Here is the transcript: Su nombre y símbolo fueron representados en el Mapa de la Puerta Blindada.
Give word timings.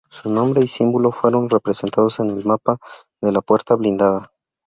Su 0.09 0.31
nombre 0.33 0.63
y 0.63 0.67
símbolo 0.67 1.11
fueron 1.11 1.47
representados 1.47 2.19
en 2.21 2.31
el 2.31 2.43
Mapa 2.43 2.79
de 3.21 3.31
la 3.31 3.41
Puerta 3.41 3.75
Blindada. 3.75 4.31